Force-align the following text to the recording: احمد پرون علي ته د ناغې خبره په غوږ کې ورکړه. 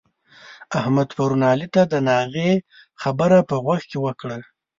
احمد 0.79 1.07
پرون 1.17 1.41
علي 1.51 1.67
ته 1.75 1.81
د 1.91 1.93
ناغې 2.07 2.51
خبره 3.01 3.39
په 3.49 3.55
غوږ 3.63 3.81
کې 3.89 3.97
ورکړه. 4.05 4.37